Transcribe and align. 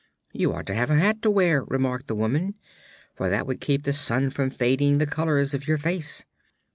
"You 0.33 0.51
ought 0.51 0.65
to 0.65 0.73
have 0.73 0.89
a 0.89 0.95
hat 0.95 1.21
to 1.21 1.29
wear," 1.29 1.63
remarked 1.63 2.07
the 2.07 2.15
woman, 2.15 2.55
"for 3.13 3.29
that 3.29 3.45
would 3.45 3.61
keep 3.61 3.83
the 3.83 3.93
sun 3.93 4.31
from 4.31 4.49
fading 4.49 4.97
the 4.97 5.05
colors 5.05 5.53
of 5.53 5.67
your 5.67 5.77
face. 5.77 6.25